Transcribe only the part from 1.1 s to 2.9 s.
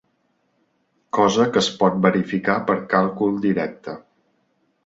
Cosa que es pot verificar per